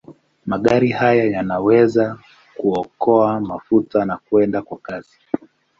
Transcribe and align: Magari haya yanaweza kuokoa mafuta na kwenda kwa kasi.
Magari 0.45 0.89
haya 0.91 1.23
yanaweza 1.25 2.17
kuokoa 2.57 3.39
mafuta 3.39 4.05
na 4.05 4.17
kwenda 4.17 4.61
kwa 4.61 4.77
kasi. 4.77 5.19